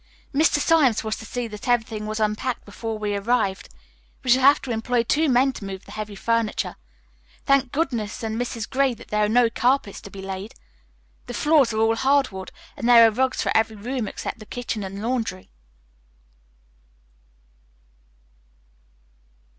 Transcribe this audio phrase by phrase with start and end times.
[0.33, 0.57] "Mr.
[0.57, 3.69] Symes was to see that everything was unpacked before we arrived.
[4.23, 6.75] We shall have to employ two men to move the heavy furniture.
[7.45, 8.67] Thank goodness and Mrs.
[8.67, 10.55] Gray, there are no carpets to be laid.
[11.27, 14.47] The floors are all hard wood and there are rugs for every room except the
[14.47, 15.51] kitchen and laundry."